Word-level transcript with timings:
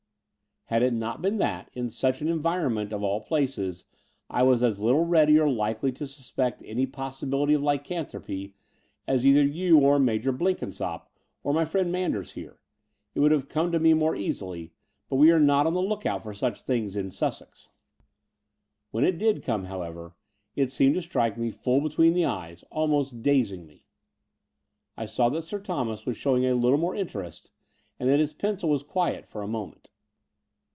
Had 0.65 0.83
it 0.83 0.93
not 0.93 1.21
been 1.21 1.35
that, 1.35 1.69
in 1.73 1.89
such 1.89 2.21
an 2.21 2.29
environment 2.29 2.93
of 2.93 3.03
all 3.03 3.19
places, 3.19 3.83
I 4.29 4.43
was 4.43 4.63
as 4.63 4.79
little 4.79 5.03
ready 5.03 5.37
or 5.37 5.49
likely 5.49 5.91
to 5.91 6.07
suspect 6.07 6.63
any 6.65 6.87
possi 6.87 7.27
bility 7.29 7.53
of 7.55 7.61
lycanthropy 7.61 8.55
as 9.05 9.25
either 9.25 9.43
you 9.43 9.79
or 9.79 9.99
Major 9.99 10.31
Blenkinsopp 10.31 11.09
or 11.43 11.51
my 11.53 11.65
friend 11.65 11.91
Manders 11.91 12.31
here, 12.31 12.61
it 13.13 13.19
would 13.19 13.33
have 13.33 13.49
come 13.49 13.73
to 13.73 13.81
me 13.81 13.93
more 13.93 14.15
easily: 14.15 14.71
but 15.09 15.17
we 15.17 15.29
are 15.31 15.41
not 15.41 15.67
on 15.67 15.73
the 15.73 15.81
look 15.81 16.05
out 16.05 16.23
for 16.23 16.33
such 16.33 16.61
things 16.61 16.95
in 16.95 17.11
Sussex. 17.11 17.67
When 18.91 19.03
it 19.03 19.17
did 19.17 19.35
Between 19.35 19.35
London 19.35 19.35
and 19.35 19.43
Clymptng 19.43 19.47
195 19.47 19.47
come, 19.47 19.63
however, 19.65 20.15
it 20.55 20.71
seemed 20.71 20.95
to 20.95 21.01
strike 21.01 21.37
me 21.37 21.51
ftill 21.51 21.83
between 21.83 22.13
the 22.13 22.23
eyes, 22.23 22.63
almost 22.71 23.21
dazing 23.21 23.67
me." 23.67 23.87
I 24.95 25.05
saw 25.05 25.27
that 25.31 25.41
Sir 25.43 25.59
Thomas 25.59 26.05
was 26.05 26.15
showing 26.15 26.45
a 26.45 26.55
little 26.55 26.77
more 26.79 26.95
interest, 26.95 27.51
and 27.99 28.07
that 28.07 28.21
his 28.21 28.31
pencil 28.31 28.69
was 28.69 28.83
quiet 28.83 29.27
for 29.27 29.41
a 29.41 29.47
mo 29.49 29.65
ment. 29.67 29.89